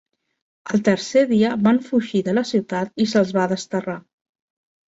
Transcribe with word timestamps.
El 0.77 0.81
tercer 0.87 1.21
dia 1.31 1.51
van 1.67 1.79
fugir 1.89 2.23
de 2.31 2.35
la 2.39 2.45
ciutat 2.53 3.07
i 3.07 3.09
se'ls 3.15 3.35
va 3.41 3.47
desterrar. 3.53 3.99